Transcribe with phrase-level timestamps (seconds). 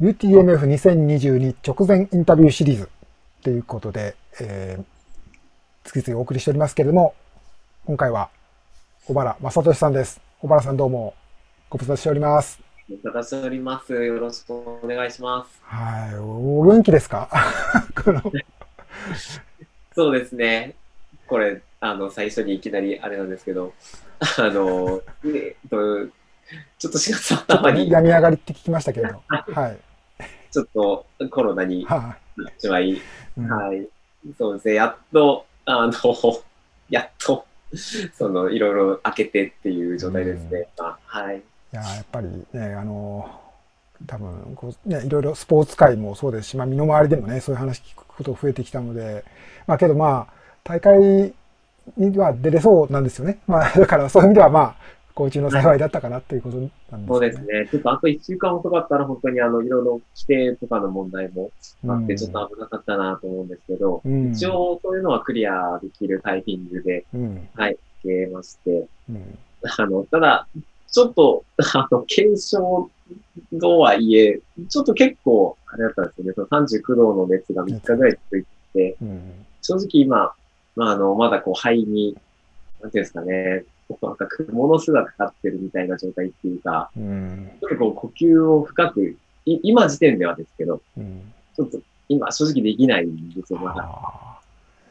[0.00, 2.88] UTMF2022 直前インタビューシリーズ
[3.42, 4.84] ということで、えー、
[5.82, 7.14] 次々お送りしておりますけれども、
[7.84, 8.30] 今回は
[9.06, 10.20] 小原正俊さんです。
[10.40, 11.14] 小原さんどうも
[11.68, 12.60] ご無沙汰しております。
[12.88, 13.92] ご無沙汰しております。
[13.92, 15.58] よろしくお願いします。
[15.64, 16.14] はい。
[16.16, 17.28] お元気ですか？
[19.96, 20.76] そうですね。
[21.26, 23.74] これ、あの、最初にいきなりあれなんですけど、
[24.38, 26.06] あの、えっと、
[26.78, 27.90] ちょっと4月頭に。
[27.90, 29.20] 病み上がりって聞きましたけれど。
[29.28, 29.78] はい。
[30.50, 32.16] ちょっとコロナにな
[32.48, 33.00] ってしまい、
[33.36, 33.88] はい。
[34.36, 34.74] そうですね。
[34.74, 35.92] やっと、あの、
[36.90, 37.44] やっと、
[38.14, 40.68] その、いろいろ開けてっていう状態ですね。
[40.78, 41.36] うん、はい。
[41.36, 41.40] い
[41.72, 43.28] や、やっぱりね、あの、
[44.06, 49.24] 多分こう、ね、いろいろスポーツ界もそうですし、まあ、身の回りでもね、そういう話聞くこと増えてきたので、
[49.66, 50.32] まあ、けどまあ、
[50.64, 51.34] 大会
[51.96, 53.38] には出れそうなんですよね。
[53.46, 54.76] まあ、だからそういう意味ではまあ、
[55.18, 57.06] 高知の幸いだったかなっていうことなんですね。
[57.08, 57.68] そうですね。
[57.72, 61.50] ちょっとあと1週間遅かったら本当にあの、いろいろ規定とかの問題も
[61.88, 69.38] あって、ちょっと危なかったなと思うんですけど、うん、一応そういうのはクリアできるタイミングで、うん、はい、消えまして、うん、
[69.76, 70.46] あの、ただ、
[70.86, 72.88] ちょっと、あの、検証
[73.60, 78.96] とはいえ、ちょっと結構、あれだったんですよね、その39度の熱が3日ぐらい続いて、
[79.62, 80.32] 正直今、
[80.76, 82.16] まあ、あの、まだこう肺に、
[82.80, 83.64] なんていうんですかね、
[84.02, 93.88] なんかものすがかかってるみたいな状態っていうか、うん、ちょっとこう呼吸を深く、い今時点ではですけど、うん、ちょっと今正直できないんですよ、まだ。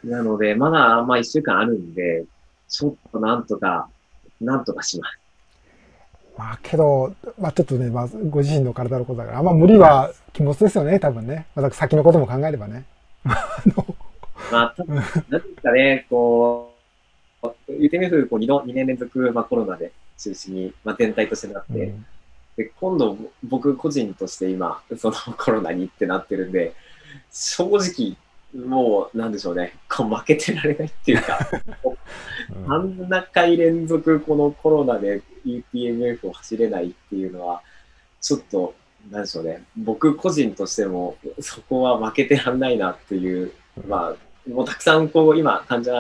[0.04, 2.26] なので、まだまあ一週間あるんで、
[2.68, 3.88] ちょっとなんとか、
[4.42, 5.20] なんとかします。
[6.38, 11.48] まあけど、まあちょっとね、まあご自身の体のことだから、あんま無理は気持ちですよね、多分ね。
[11.56, 12.86] また先のことも考えればね。
[14.52, 16.67] まあ、なんですかね、こう、
[17.44, 22.06] UTMF こう 2, 2年連続、まあ、コロナで中止に、まあ、全体としてなって、うん、
[22.56, 26.74] で今度僕個人として今、そのコロナにってなってるんで、
[27.32, 28.18] 正直、
[28.56, 31.38] もう、なんでしょうね、こう負けてられないっていうか、
[32.56, 37.62] うん、3回連続このコロナで UTMF を走れないっていうのは、
[38.22, 38.74] ちょっと、
[39.12, 43.52] なんでしょうね、僕個人としても、そこは負けてらんないなっていう、
[43.88, 45.92] まあ、もうたくさんこう今患者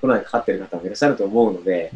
[0.00, 1.90] コロナにかかってる方もいらっしゃると思うので、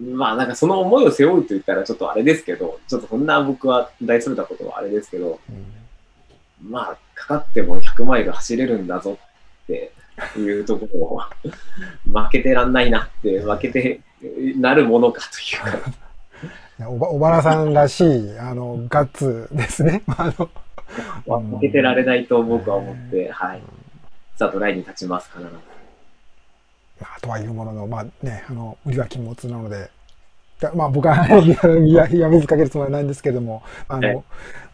[0.00, 5.40] うん、まあなんかその思いを背負うと言ったらちょっとあれですけど、ちょっとそんな僕は大それたことはあれですけど、
[6.62, 9.18] うん、まあかかっても100マイル走れるんだぞ
[9.64, 9.92] って
[10.36, 11.20] いうところを
[12.04, 14.00] 負けてらんないなって、負けて
[14.56, 16.06] なるものかというか
[16.88, 20.02] おば、おばらさんらしい、あの、ガッツですね。
[20.06, 20.50] あの、
[21.50, 23.62] 負けてられないと僕は思って、はい。
[24.36, 25.48] スタートラインに立ちます、必ず。
[27.22, 29.90] とはいうものの、まあね、あの、売りは禁物なので、
[30.74, 34.24] まあ僕はいや、いや、水かけるつもりはないんですけれども、あの、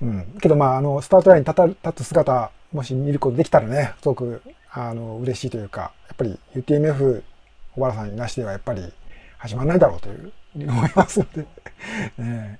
[0.01, 0.39] うん。
[0.41, 7.22] けどまあ、あの、スタートラインに立た立つ姿、もし見ることできたらね、すごく、あの、嬉しいというか、やっぱり UTMF、
[7.77, 8.93] 小原さんになしではやっぱり
[9.39, 11.47] 始まらないだろうという思いますので、
[12.19, 12.59] ね、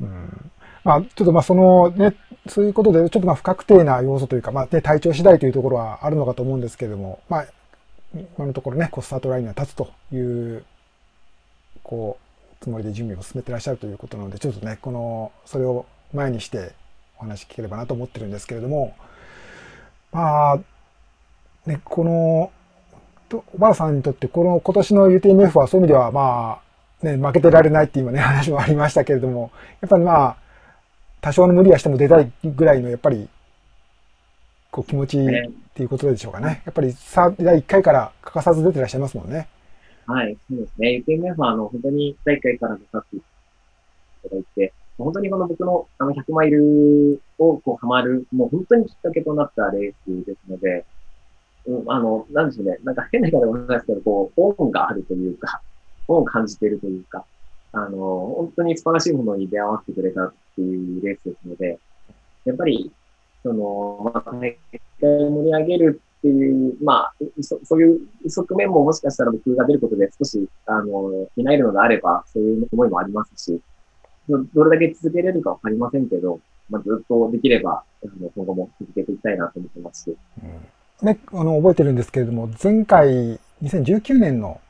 [0.00, 0.50] うん。
[0.88, 2.14] まあ、ちょっとまあそのね、
[2.46, 7.46] そういうことで、ちょっとまあ不確定な要素というか、まあね、体調次第というところはあるのかと思うんですけれども、まあ、
[8.14, 10.64] 今のところね、こうスタートラインには立つという、
[11.82, 15.84] こう、つもりで準備を進めてらっしゃるということなので、ちょっとね、この、それを
[16.14, 16.72] 前にして
[17.18, 18.94] お話聞ければなと思ってるんですけれども、
[20.10, 20.58] まあ、
[21.66, 22.50] ね、この、
[23.28, 26.60] 小原さんにとってこの今年の UTMF はそういう意味ではま
[27.02, 29.50] あ、ね、負けてられないって今ね、話もありましたけれども、
[29.82, 30.36] やっぱりまあ、
[31.20, 33.28] 多少の無理はしても出たいぐらいの、やっぱり、
[34.70, 35.22] こう気持ちっ
[35.74, 36.62] ていうことでしょうかね。
[36.64, 39.48] やっぱりさ、第1回から欠かさず出てらっしゃいますもんね。
[40.06, 41.04] はい、そうですね。
[41.06, 43.20] UTMF は、あの、本当に第1回から出させてい
[44.30, 50.84] ただいて、本当にこの僕のあの100マイルをこうハマる、もう本当にきっかけとなったレースですので、
[51.66, 52.78] うん、あの、なんでしょうね。
[52.82, 55.60] なんか変な言い方でもないですけど、こう、恩があるというか、
[56.08, 57.24] 恩を感じているというか、
[57.72, 61.78] あの、本当に素晴らしいものに出会わせてくれたっていうレースですので、
[62.44, 62.90] やっぱり、
[63.42, 64.58] その、まあ、大会
[65.00, 73.60] 盛り上げるっていう、まあそ、そういう側面ももしかしたら僕が出ることで少し、あの、担えるのであれば、そういう思いもありますし、
[74.28, 80.16] どれだけ続けれるかわかりませんけど、まあ、ずっとできれば、あの今後も続けていきたいなと思ってますし。
[80.42, 84.60] うん、ね、あの、覚えてるんですけれども、前回、2019年の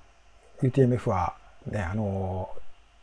[0.63, 1.35] UTMF は、
[1.67, 2.49] ね、あの、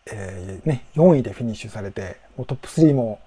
[0.07, 3.19] えー、ね、4位でフィニッシュされて、もうトップ3も、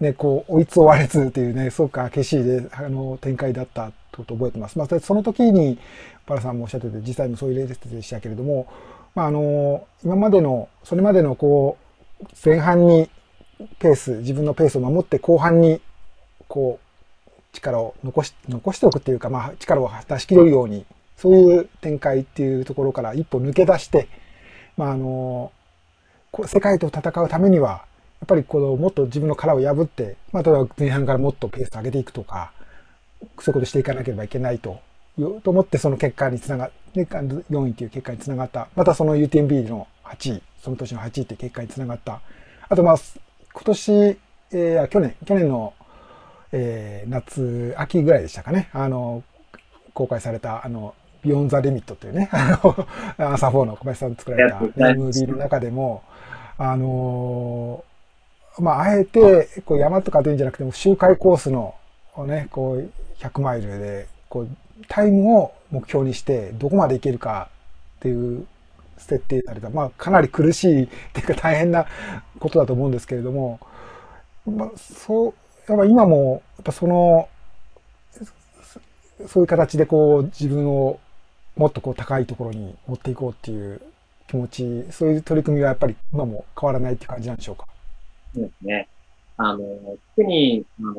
[0.00, 4.78] ね、こう、追いつ追われずっていうね、そうか、決死で、あの、展開だったこと覚えてます。
[4.78, 5.78] まあ、その時に、
[6.26, 8.66] パラさんもおっしゃってて、実際もそういうレースでしたけれども、
[9.14, 11.76] まあ、あの、今までの、それまでのこ
[12.20, 13.10] う、前半に
[13.78, 15.80] ペース、自分のペースを守って後半に
[16.48, 20.84] こう、力を残し、残しておくっていうか、まあ、力を出し切れるように、
[21.16, 24.08] そういう展開っていうところから一歩抜け出して、
[24.76, 25.50] まあ、あの、
[26.46, 27.84] 世界と戦うためには、
[28.20, 32.52] やっぱりこのもっと自分の殻を破って、まあ、例えば前半からもっとペース上げていくとか、
[33.20, 34.80] そういうことしていかなければいけないと、
[35.42, 38.68] と思ってその結果につながって、4位という結果につながった。
[38.74, 42.20] またその UTMB の8位、その年の8位という結果につながった。
[42.68, 42.96] あとまあ、
[43.52, 45.74] 今年、えー、去年、去年の、
[46.52, 48.70] えー、夏、秋ぐらいでしたかね。
[48.72, 49.22] あの、
[49.92, 50.94] 公開された、あの、
[51.26, 52.60] Beyond the Limit というね、 あ
[53.18, 56.02] の、アサフォーの小林さん作られた MV の中でも、
[56.56, 57.84] あの
[58.58, 61.74] まあ、あえて、こう山とかというんじゃなくても、周回コースの、
[62.26, 64.48] ね、こう、100マイルで、こう、
[64.88, 67.48] タイムを目標にして、どこまでいけるか
[67.98, 68.46] っていう
[68.96, 71.86] 設定された、まあ、かなり苦しいっていうか大変な
[72.38, 73.60] ことだと思うんですけれども、
[74.46, 75.34] まあ、そう、
[75.70, 77.28] やっぱ今も、やっぱその、
[79.26, 80.98] そういう形でこう、自分を
[81.56, 83.80] もっとこう高いところに持っていこうっていう
[84.28, 87.66] 気持ち、そういう取り組みはやっぱり今も変わらないっていう感じなんでしょうか？
[88.34, 88.88] そうですね。
[89.38, 89.58] あの、
[90.16, 90.94] 特に、あの、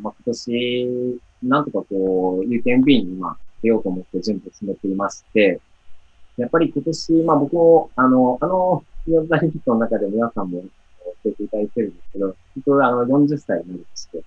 [0.00, 5.60] まあ、今年、なんとかこう、UTMB に今出ようと思って準備を進めていまして、
[6.36, 10.62] やっぱり今年、まあ僕も、あの、あの、イオンザリットの中で皆さんも
[11.24, 14.22] 教えていただいてるんですけど、本当あの、40歳になりまして、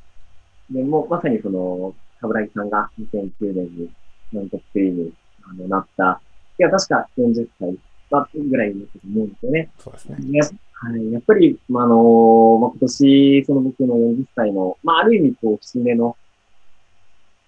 [0.71, 3.89] で、もうまさにその、冠城さんが2009年に
[4.33, 5.13] ノントップ3に
[5.49, 6.21] あのなった、
[6.59, 7.75] いや、確か40歳
[8.09, 9.69] だぐらいだったと思うんですよね。
[9.79, 10.39] そうですね。
[10.73, 11.11] はい。
[11.11, 16.17] やっぱり、まあ、あの、まあ、今年、その僕の40歳の、まあ、ある意味、こう、節目の、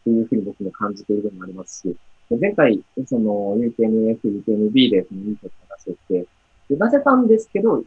[0.01, 1.95] っていうふうに僕も感じている部分もありますし、
[2.39, 6.25] 前回、その、UTMF、UTMB で、その、いいこと話をして、
[6.69, 7.83] で、出せたんですけど、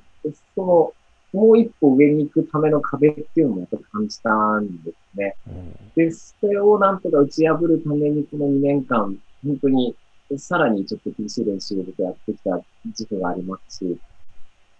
[0.55, 0.93] その、
[1.32, 5.37] もう一歩上に行くための壁っていうのもやっぱり感じたんですね。
[5.46, 9.94] うん、で、それをなんとか打ち破るために、この2年間、本当に、
[10.37, 12.61] さらにちょっと厳しい練習をやってきた
[12.94, 13.99] 時期がありますし、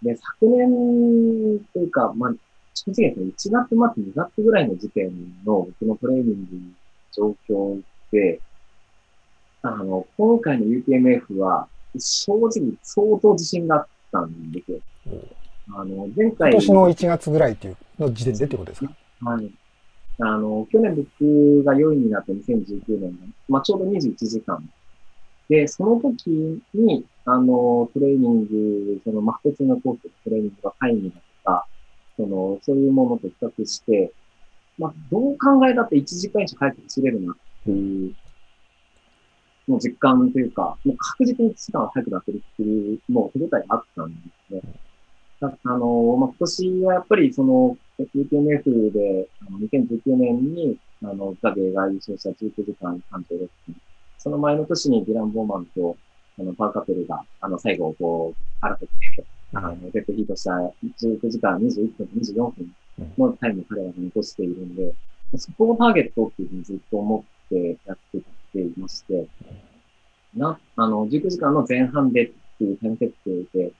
[0.03, 2.33] で、昨年というか、まあ、
[2.73, 5.07] 正直ですね、1月末、2月ぐらいの時点
[5.45, 6.73] の僕のトレーニング
[7.11, 8.39] 状況で、
[9.61, 11.67] あの、今回の UTMF は、
[11.97, 12.49] 正直
[12.83, 14.77] 相当自信があったんですよ。
[15.75, 16.51] あの、前回。
[16.51, 18.91] 今年の1月ぐらいっていうの時点でってことですか？
[19.21, 19.51] はい。
[20.19, 23.17] あの、去年僕が4位になった2019年の、
[23.47, 24.63] まあ、ちょうど21時間。
[25.47, 31.65] で、その時に、あの、トレーニング、その、まあ、普通のコースのトレーニングがタイムだとか、
[32.17, 34.11] その、そういうものと比較して、
[34.77, 37.35] まあ、どう考えたって1時間以上早く走れるなっ
[37.65, 38.15] ていう
[39.69, 44.61] の実感というか、もう確実に1時間は早くなってるっていう、もう手応えがあったんですね。
[45.41, 53.49] あの、まあ、今年はやっぱりその、UTMF で、あの2019年に、あの、ザゲが優勝した19時間36分。
[54.17, 55.97] その前の年にディラン・ボーマンと、
[56.39, 58.87] あの、パーカペルが、あの、最後、こう、争って、
[59.53, 60.51] あの、デッドヒートした
[61.01, 62.75] 19時間21分、24分
[63.17, 64.93] のタイムを彼らが残しているんで、
[65.37, 68.23] そこをターゲットっていうふうにずっと思ってやってき
[68.53, 69.27] ていまして、
[70.35, 73.73] な、あの、19時間の前半でっていうタイム設定で、で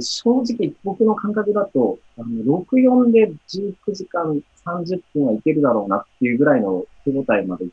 [0.00, 7.70] 正直僕の感覚だと、あの、64で19時間30分はいけるだろうなっていうぐらいの手応えまでいっ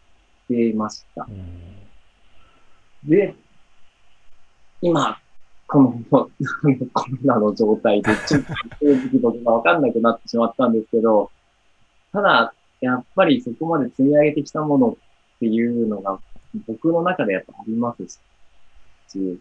[0.47, 1.27] ていました。
[3.05, 3.35] で、
[4.81, 5.17] 今、
[5.67, 11.31] この、 コロナの状態で、ちょっと正直僕がわかんなくなってしまったんですけど、
[12.11, 14.95] ただ、やっぱりそこまで積み上げてきたものっ
[15.39, 16.19] ていうのが、
[16.67, 19.39] 僕の中でやっぱありますし、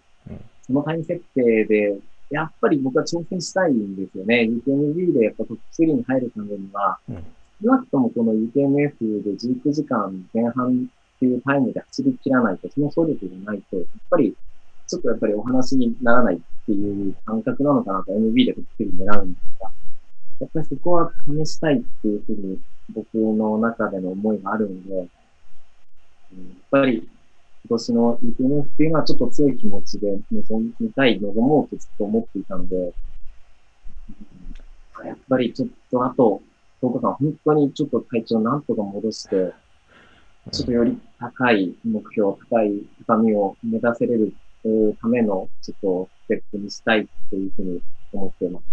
[0.63, 1.99] そのタイム設定で、
[2.31, 4.49] やっぱり僕は挑戦したいんですよね。
[4.67, 6.99] UTMB でやっぱトップ3に入るためには、
[7.63, 14.37] 少なくともこの UTMF で19時間前半っていうタイムで走り切らないと、その走力がないと、やっぱり
[14.87, 19.71] ちょっとやっぱりお話にならないっていう感覚なのかなと MB でトップ3狙うんですが、
[20.41, 22.59] やっぱりそこは試したいっていうふうに
[22.95, 25.07] 僕の中での思いがあるんで、やっ
[26.71, 27.09] ぱり
[27.69, 32.95] 今年の UTMF っていうのはちょっと強い気持ちで臨みたい、望もうとずっと思っていたので、
[35.05, 36.41] やっぱりちょっとあと
[36.83, 39.53] 10日間本当にちょっと体調なんとか戻して、
[40.51, 44.33] ちょっとより高い目標、高い高みを目指せれる
[45.01, 47.83] ためのちょっとステップにしたいっていうふうに
[48.15, 48.65] 思っています。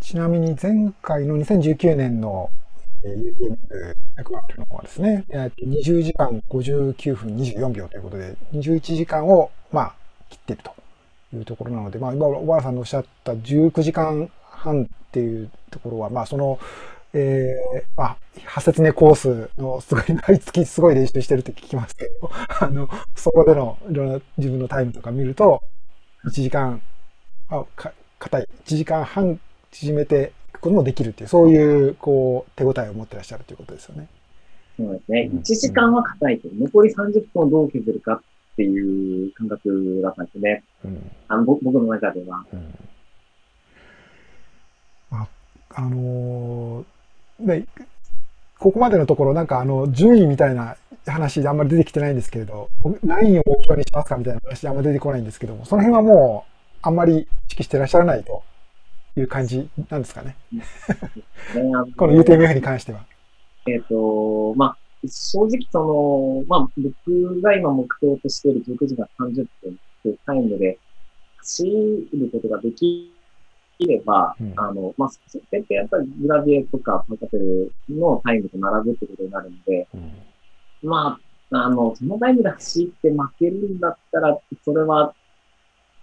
[0.00, 2.50] ちなみに前回の2019年の
[3.04, 3.56] UTM
[4.18, 9.94] エクワールの方はですね、20時間59分24秒ということで、21時間を、まあ、
[10.30, 10.74] 切っていると
[11.36, 16.58] いうところなので、まあ、今、小原さんのおっしゃった19時間半っていうところは、まあ、その、
[17.12, 22.30] えー、あ、派切ねコースのすごい、毎月すごい練習してるって聞きますけど、
[22.60, 25.62] あの、そこでのいろんな自分のタイムとか見ると、
[26.26, 26.82] 1時間、
[27.48, 29.38] あ、か、硬い、1時間半
[29.70, 30.32] 縮めて
[30.64, 34.08] こともできるっていう、そういう、こう、手応えを持ってらっしゃるということですよね。
[34.76, 35.30] そうですね。
[35.32, 38.20] 1時間は硬いけど、残り30分をどう削るかっ
[38.56, 40.64] ていう感覚だったんですね。
[40.84, 42.44] うん、あの僕の中では。
[42.52, 42.74] うん
[45.10, 45.28] あ、
[45.70, 47.66] あのーで、
[48.58, 52.68] ここまでのところ、なんかあの、順位みたいな話あんまり出てきてないんですけれど、
[53.02, 58.42] 何位を目標にしますかみたいな話あんまり出てこないんですけども、その辺はもう、あんまり意識してらっしゃらないと
[59.16, 60.36] いう感じなんですかね。
[61.96, 63.04] この UTMF に関しては。
[63.66, 70.78] えっ、ー、と、まあ、正直その、まあ、僕が今目標としている19時間30分というタイムで
[71.38, 73.14] 走ることができ
[73.78, 79.96] いれば、うん、あの、まあ、それってやっぱりグラビエとかパカテルのタイムと並ぶってことになるので、う
[80.86, 81.18] ん、ま
[81.50, 85.14] あ、あの、そのタイムで走って負けるんだったら、それは、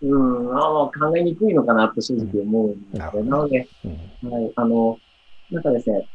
[0.03, 2.99] うん、あ考えにくいのかなと正直思うんで。
[2.99, 3.23] すよ。
[3.23, 3.67] なので、
[4.23, 4.97] はい、あの、
[5.51, 6.07] なんかですね、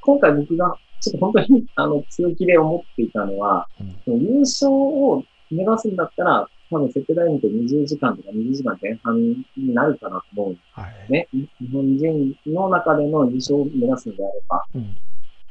[0.00, 3.68] 今回僕がちょっと本当にあの強気で思っていたのは、
[4.06, 9.16] うん、優勝を目指すんだったら、多分設定タイムって20時間とか20時間前半
[9.56, 10.60] になるかなと思うんで
[11.06, 11.28] すね。
[11.32, 14.64] はい、日本人の中での優勝を目指すのであれば。
[14.74, 14.96] うん、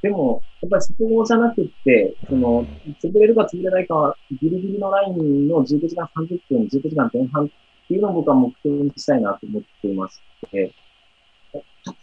[0.02, 2.66] でも、やっぱりそこじゃなくって、その、
[3.02, 7.50] 潰れるか潰れないかは、ギリギリのラインの19時間30分、19時間前半
[7.88, 10.20] っていうのを僕は目標にしたいなと思っていまし
[10.52, 10.74] て、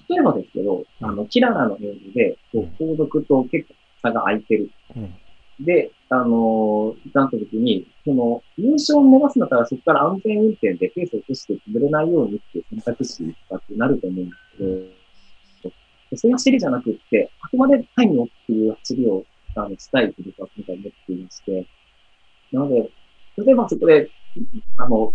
[0.08, 4.70] 例えばですけど、あの、キララの映像で、こう、後続と結構差が空いてる。
[4.96, 5.14] うん。
[5.60, 19.24] で、あのー、なった時に、その、優勝を目指すんだったらそこから安全運転でペースを落として潰れないようにっていう選択肢がってなると思うんですけど、そういう走りじゃなくって、あくまでタイムをっていう走りを
[19.54, 21.66] あのしたいと僕は今回思っていまして、
[22.52, 22.90] なので、
[23.38, 24.10] 例えばそこで、
[24.78, 25.12] あの、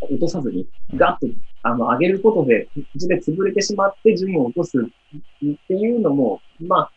[0.00, 6.92] 落とさずに、ガッと、あの、上げることで、途中で潰れてしまって順位を落とすっていうのも、まあ、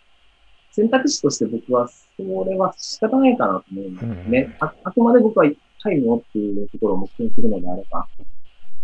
[0.71, 4.57] 選択肢として僕は、それは仕方ないかなと思うんですね。
[4.59, 5.45] ああくまで僕は
[5.83, 8.07] タイムをっていうところを目標にするのであれば、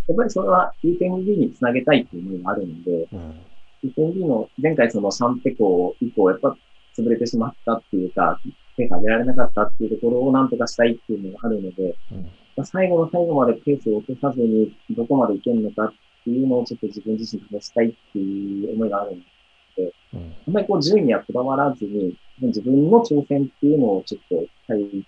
[0.08, 3.42] やっぱりそれは UTMB につなげたいっていう思いがあるので、うん、
[3.84, 6.58] UTMB の前回そのシャンペコ以降、やっぱ
[6.98, 8.40] 潰れてしまったっていうか、
[8.76, 12.32] ペース上げられなかったっていうところをなんとかしたいっていうのがあるので、うん、まあ、
[12.66, 19.38] 最後の最後までペースを落とさずにどこまでいけるのかっていうのをちょっと自分自身試したいっていう思いがあるんです
[19.78, 25.06] で、うん、あんまりこう順位にはこだわらずに、自分の挑戦っていうのをちょっと最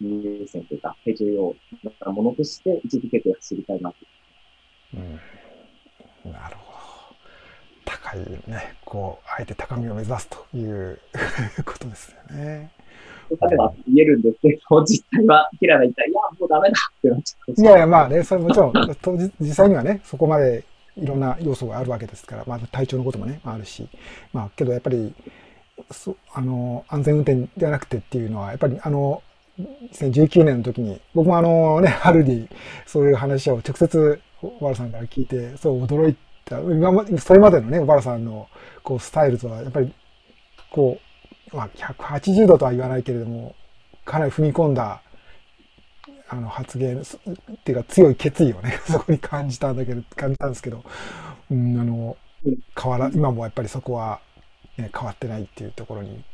[0.00, 1.54] 優先というか、最重要
[2.04, 3.96] なものとして位置づけて走りたいなと。
[4.94, 6.78] うん、なるほど。
[7.84, 11.00] 高いね、こう、あえて高みを目指すという
[11.66, 12.70] ことですよね。
[13.48, 17.60] では言えるんですけど、実際はいや、もうダメだってなっちゃう。
[17.60, 18.72] いやいや、まあね、それもちろん、
[19.40, 20.64] 実際にはね、そこまで
[20.96, 23.88] いろんな要素があるわけですから、まあ、体調のこともね、あるし、
[24.32, 25.14] まあ、けどやっぱり、
[25.90, 29.22] そあの、安全運転ではなくてっていうのは、やっぱりあの、
[29.92, 32.48] 2019年の時に、僕もあのね、春に
[32.86, 38.48] そういう話を直接小原さんから聞いて、そう驚いた、今まそれまでのね、小原さんの
[38.82, 39.92] こうスタイルとは、やっぱり、
[40.70, 41.07] こう、
[41.52, 43.54] まあ、180度とは言わないけれども、
[44.04, 45.02] かなり踏み込んだ
[46.30, 47.04] あの発言っ
[47.64, 50.84] ていうか強い決意をね、 そこに感じたんだけど、感じたんですけど、
[51.50, 52.16] うん、あの、
[52.80, 54.20] 変わら、今もやっぱりそこは、
[54.76, 56.24] ね、変わってないっていうところに、ね、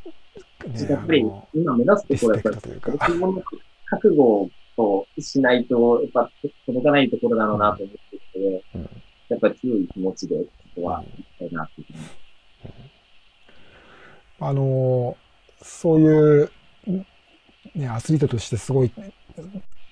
[0.89, 3.43] やっぱり今目指すところはやっぱり、自分の
[3.85, 6.29] 覚悟をしないと、やっぱ
[6.65, 8.89] 届かないところだろうなと思っていて、うん、
[9.29, 10.45] やっぱり強い気持ちで、こ
[10.75, 12.05] こは行きたいなっていう、うん、
[14.39, 15.17] あの、
[15.61, 16.51] そういう、
[17.75, 18.91] ね、アスリートとしてすごい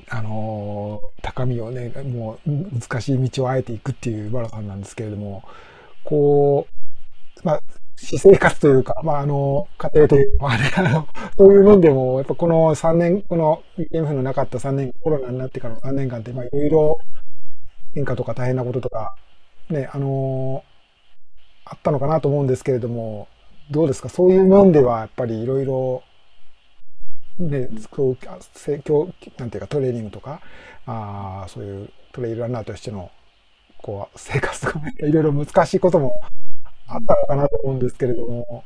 [0.10, 5.44] あの高みをね、もう難しい道をあえていくっていうバラさんなんですけれども、
[6.04, 6.68] こ
[7.44, 7.62] う、まあ、
[7.98, 11.08] 私生活というか、まあ、あの、家庭というか、あね、あの、
[11.38, 17.00] そういう面でも、やっぱこの3年、この EMF のなかった3年、コロナになってからの3年間って、まあ、いろいろ
[17.94, 19.16] 変化とか大変なこととか、
[19.70, 20.64] ね、あの、
[21.66, 23.28] あったのかなと思うんですけれども、
[23.72, 24.10] どうですか？
[24.10, 26.04] そういう面では、やっぱりいろいろ
[27.40, 30.42] で、こう、今日、なんていうかトレーニングとか、
[30.86, 33.10] あそういうトレイルランナーとしての、
[33.82, 36.14] こう、生活とか、いろいろ難しいことも
[36.88, 38.64] あったのかなと思うんですけれども、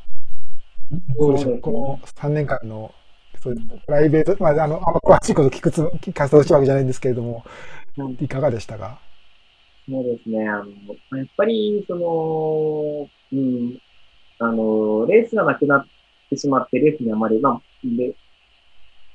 [1.18, 2.94] どうでしょう、この3年間の、
[3.40, 7.46] そういうプライベート、まあ、あの、あんま詳しいこと聞くつ、聞かせてほしいわけじゃないんですけれども、
[8.20, 9.00] いかがでしたか？
[9.90, 13.80] そうですね、あの、やっぱり、その、うん、
[14.40, 15.86] あの、レースがなくなっ
[16.30, 18.16] てしまって、レースにあまり、まあ、で、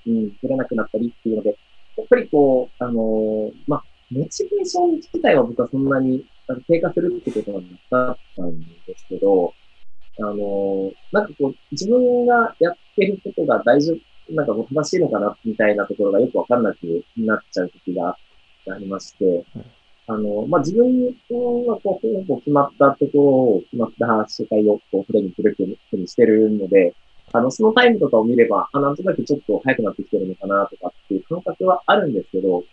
[0.07, 1.57] うん、出れなくなったりっていうので、
[1.97, 6.25] やっぱりこう、あの、まあ、モチベーション自体は僕はそんなに
[6.69, 7.69] 低下するってことはな
[8.07, 9.55] かったんですけど、
[10.19, 18.19] あの、なんかこう、自分がやってることが大丈夫、なんかこう正しいのかなみたいなところがよくわかんなくなっちゃう時が
[18.69, 19.47] ありまして、
[20.09, 21.71] あの、まあ、自分がこ
[22.03, 26.95] う、ほぼ決まったところを、決まった世界をこう、プレイにするふうにしてるので、
[27.33, 32.65] あの、そのタイムとかを見れば、あ、なんとなくちょっと早くなってきてるのかなとかっていう感覚はあるんですけど、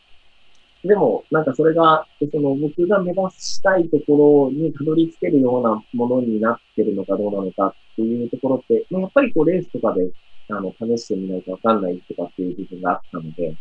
[0.83, 10.09] でも、なんかそれが、その僕が目指したいところにたどり着けるようなものになってるのかどうなのかっていうところって、まあ、やっぱりこうレースとかで、
[10.49, 13.55] あの、試してみないとわかんないとかっていう部分があったので、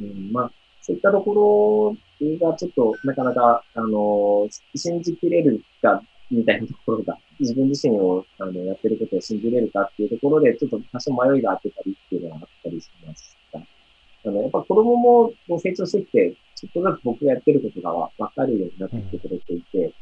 [0.00, 0.52] うん、まあ、
[0.88, 13.58] そういったところがちょっとなかなか、あの、信じきれるか、みたいなところが、自分自身をあのやってることを信じれるかっていうところで、ちょっと多少迷いがあってたりっていうのはあったりしました。
[13.58, 19.92] あの、やっぱ子供も成長してきて、ちょっとずつ僕がやってることがわかるようになってきてくれていて、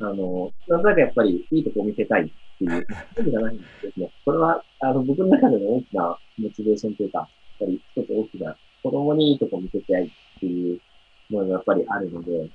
[0.00, 2.24] あの、なんだかやっぱりいいとこを見せたいっ
[2.58, 4.10] ていう、そうじゃないんですね。
[4.24, 7.28] これは、あの、僕の中での大きなモチベーションというか、やっ
[7.60, 10.80] ぱり一つ大きな、子供にいいとこ見せたいっていう
[11.30, 12.50] ものがやっぱりあるので、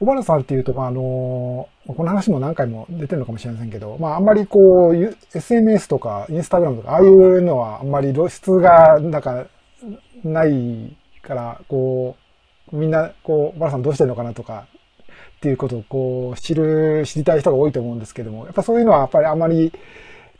[0.00, 9.46] 小原さんっていうと、あ、あの、この話も何回も出てるのかもしれませんけど、まあ、あんまりこう、SNS とか、インスタグラムとか、ああいうのはあんまり露出が、なんか、
[10.24, 12.16] ないから、こ
[12.72, 14.66] う、みんな、こう、小原さんどうしてるのかなとか、
[15.36, 19.72] っていうことを、こう、知る、知りたい人が多いと思うんですけども、やっぱそういうのは、やっぱりあんまり、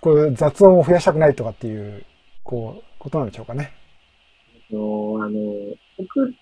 [0.00, 2.04] こう、雑音を増やしたくないとかっていう、
[2.42, 3.83] こう、ことなんでしょうかね。
[4.70, 6.34] あの、あの僕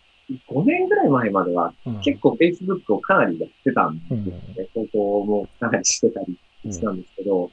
[0.49, 1.75] 5年ぐらい前までは、
[2.05, 4.69] 結構 Facebook をかなりやってたんですよね。
[4.75, 6.39] 投稿もかなりしてたり
[6.71, 7.51] したんですけど、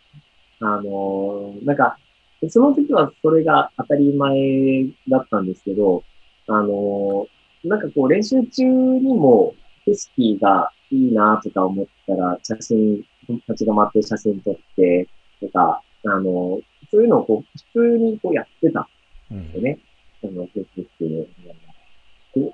[0.62, 1.98] あのなんか、
[2.50, 6.04] その時はそれが当たり前だったんですけど、
[6.48, 7.28] あの
[7.64, 9.56] なんかこう練習中にも
[9.86, 15.08] 景色がいいなとか思ったら写真、立ち止まって写真撮って
[15.42, 18.88] とか、あのそういうのをこう普通にこうやってた
[19.34, 19.72] んですよね。
[19.72, 19.80] うん、
[20.24, 20.88] あの、Facebook
[22.36, 22.54] で。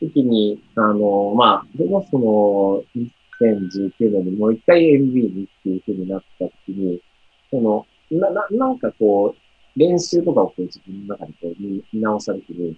[0.00, 2.84] 時に、あの、まあ、でもその、
[3.40, 7.00] 2019年にもう一回 MB にっていう風になった時に、
[7.50, 12.76] その、な、な、なんかこう、練習とかをこう自分の中でこう見見直した時に、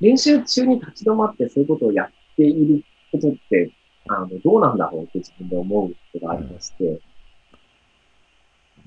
[0.00, 3.70] 練習中に立ち止まってそういうことをやっていることって、
[4.08, 7.00] あの、どうなんだろうって自分で思うことがありまして、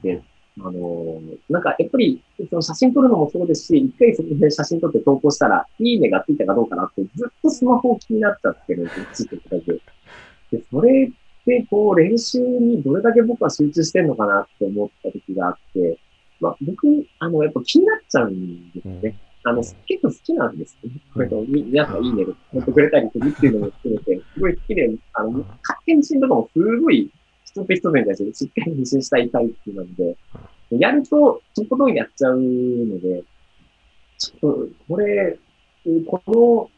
[0.04, 0.22] で、
[0.60, 9.38] あの、なんかやっぱり、その写真撮るのもそうですし、一回そこで写真撮って投稿したら、いいねがついたかどうかなって、ずっとスマホ気になっちゃってるんですよ、ついて
[10.72, 16.00] それって、こう、練習にどれだけ僕は集中してんのかなって思った時があって、
[16.40, 16.88] まあ、僕、
[17.20, 19.18] あの、やっぱ気になっちゃうんですよね。
[19.44, 20.92] あの、結構好きなんですね。
[21.14, 27.10] これと、皆さんいいねでやってくれたりするっていうのも含めて、すごい好きで、あの、勝手に写真とかもすごい
[27.58, 30.16] 一つ一つに対してしっかり返信したいタイプなので、
[30.72, 33.24] やると、とことんやっちゃうので、
[34.18, 35.38] ちょっと、これ、
[36.06, 36.22] こ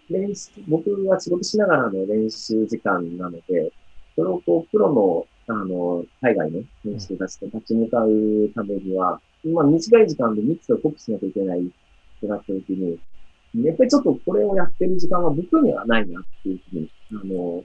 [0.09, 3.73] の練習、僕は仕事しながらの練習時間なので、
[4.15, 11.61] それをこう、プロの、あの、海外の練習たちと立ち向かうためには、まあ、短い時間で3つを濃くしなきゃいけないっ
[12.21, 12.99] てなった時に、
[13.55, 17.63] やっぱりちょっとこれをやってる時間は僕にはないなっていうふうに、あの、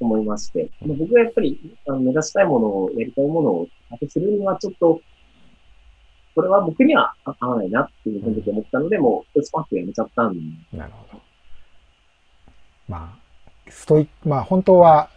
[0.00, 5.00] 思いまして、僕がやっぱりあの目指したいものを、やりたいものを達成するにはちょっと、
[6.34, 10.40] これは僕には合わないなっていうふうに思ったので、もうスパッとやめちゃったんで。
[10.76, 11.22] なるほど。
[12.88, 15.08] まあ、ストイック、まあ本当は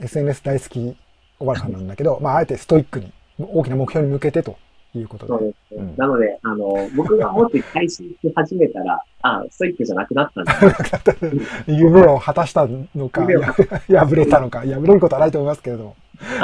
[0.00, 0.96] SNS 大好き
[1.40, 4.56] おばあさんなんだけど、まああえてストイックに、大きな目標に向けてと
[4.98, 5.32] いうことで。
[5.32, 10.54] そうです、うん、なので、あの、僕がもし配信し始めたら、あ、ストイックじゃなくなったんだ。
[11.66, 15.96] 夢を果たしたのか、破れたのか、破れることはないと思いますけれども。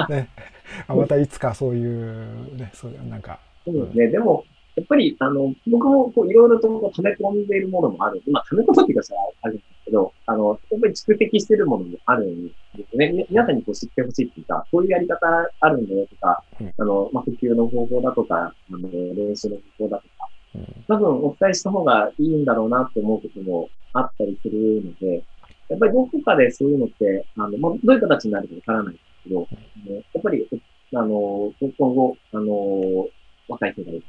[0.08, 0.28] ね、
[0.88, 3.38] またいつかそういう、ね、そういうなんか。
[3.64, 4.06] そうですね。
[4.08, 4.44] でも、
[4.76, 8.22] やっぱり、あの、僕もこういろいろと溜め込んでいるものもある。
[8.30, 12.52] まあ、溜め込むっていうかさ、あるんですけど、あの、やっぱり蓄積しているものもあるんで
[12.90, 13.26] すね。
[13.28, 15.26] 皆さんにこう知ってほしいっていうか、こういうやり方
[15.60, 20.08] あるんだよとか、うん、あの、まあ、普及の方法だとか、あの、練習の方法だとか、
[20.54, 25.24] うん、多分お伝えした方がいいんだろうなって思うこともあったりするので、
[25.68, 30.48] やっぱりどこかでそういうのって、あの、まあ、どういう形になるかわからないんですけど、うん、やっぱり、
[30.92, 33.08] あの、今後、あの、
[33.48, 34.02] 若い世代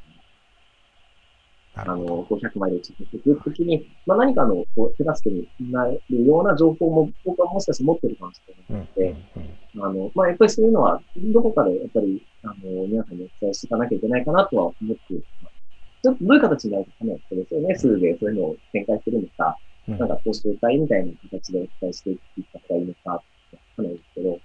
[1.74, 9.16] あの、500マイルを続けていくときに、まあ、何かのこう手助けになるような情報も僕はもしかして持ってるかもしれないので、
[9.76, 15.54] あの、まあ、やっぱりそういうのは、どこかでやっぱりあの、皆さんにお伝えしていかなきゃいけないかなとは思っています。
[16.04, 19.58] ちょっとどういう形になるかわかんないですけど、そうね、数でそういうのを展開してるのか、
[19.88, 19.98] うん。
[19.98, 22.18] なんか講習会みたいな形でお伝えしていっ
[22.52, 23.24] た方がいいのか、わ
[23.76, 24.40] かんないですけど、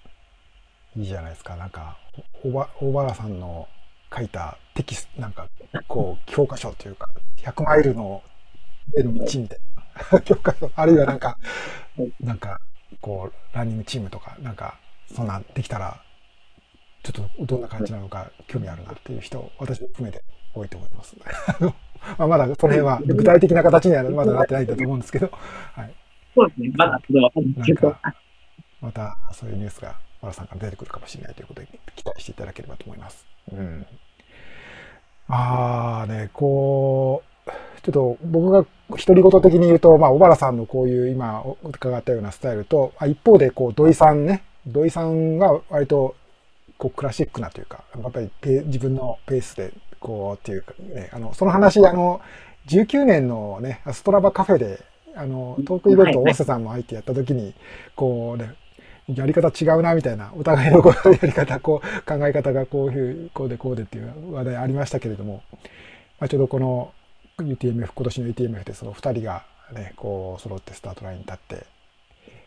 [0.96, 1.56] いいじゃないですか。
[1.56, 1.96] なんか、
[2.44, 3.66] おば、大原さんの
[4.14, 5.48] 書いたテキスト、なんか、
[5.88, 8.22] こう、教科書というか、100マイルの
[8.96, 9.58] 絵の道みたい
[10.12, 10.20] な。
[10.20, 11.38] 教科書、あるいはなんか、
[12.20, 12.60] なんか、
[13.00, 14.78] こう、ランニングチームとか、なんか、
[15.14, 16.02] そんなんできたら、
[17.02, 21.16] ちょっとどんな感じなのか興味あるなっていう人、私も含めて多いと思います。
[22.18, 25.30] まあまだその辺は具体的な形にはまだなってないんだと思うんですけど、
[25.74, 25.94] はい。
[26.34, 28.14] そうですね、まだちょっとわかんないなんけど、か、
[28.80, 33.26] またそういうニュースが、マラさんから出てくるかもしれないということで、期待していただければと思います。
[33.52, 33.86] うん。
[35.28, 37.50] ああね、こう、
[37.82, 46.16] ちょっと僕が独り言的に言うと、まあ、小原さんのこういう今伺ったようなスタイルと、あ一方で、こう、土井さんね、土井さんが割と、
[46.78, 52.20] こう、クラシックなというか、やっぱりペ自分のペースで、こう、っていうかね、あの、その話、あの、
[52.68, 57.54] 19年のね、ストラバカフェで、あの、トークイベント、大瀬さんも入ってやった時に、
[57.94, 58.54] こうね、
[59.08, 65.42] やり方違うな、みたいな、お互いのこうやり方、こう、考え方がこういう、こうでこうでっていう話題ありましたけれども、
[66.18, 66.92] まあ、ちょうどこの
[67.38, 71.66] UTMF、今年の UTMF でその二人がね、こう、揃ってスタートラインに立って、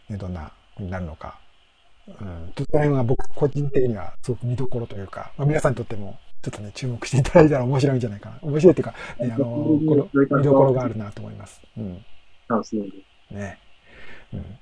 [0.09, 1.39] ね、どんな風になるのか、
[2.07, 8.39] うん、ちょっと辺は僕個人的にはすごく見どころというか、まあ、皆さんにとってもちょっとね、注目していただいたら面白いんじゃないかな。
[8.41, 9.45] 面白いっていうか、ね、あの、
[9.87, 11.61] この見どころがあるなと思います。
[11.77, 12.05] うん。
[12.47, 12.97] 楽しみで
[13.29, 13.33] す。
[13.33, 13.59] ね。
[14.33, 14.59] うん。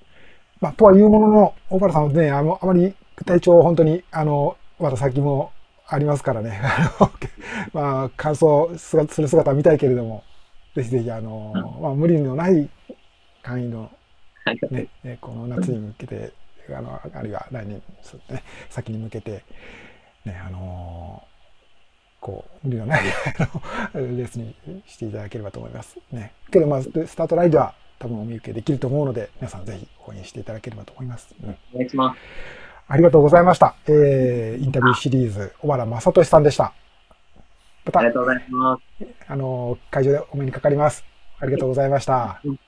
[0.60, 5.52] まあ、とはいうものの、小原さんはね、あの、あまり体調本当に、あの、まだ先も
[5.88, 6.62] ありますからね、
[7.74, 10.24] まあ、感想する姿は見たいけれども、
[10.76, 12.70] ぜひぜひ、あの、まあ、無理のない
[13.43, 13.89] 範囲の
[14.48, 14.60] はい。
[14.72, 16.32] ね、ねこの夏に向けて、
[16.70, 17.82] あの、あるいは来年、
[18.30, 19.43] ね、先に向けて、
[20.24, 21.24] ね、あの
[22.22, 23.02] こう、無理のない
[23.39, 25.98] あのレースにしていただければと思います。
[26.12, 26.32] ね。
[26.50, 31.34] けど、まあ、スタートラインでは多分お見受けできると思うので、皆さんぜひ応援していただければと思います。
[31.44, 31.50] うん。
[31.74, 32.20] お願いします。
[32.88, 33.76] ありがとうございました。
[33.88, 36.74] えー、インタビューシリーズ、小原正俊さんでした。
[37.86, 39.08] またあり、がとうございます。
[39.28, 41.04] あの、会場でお目にかかります。
[41.40, 42.42] ありがとうございました。
[42.44, 42.60] うん